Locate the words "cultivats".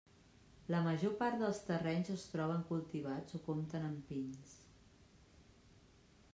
2.71-3.39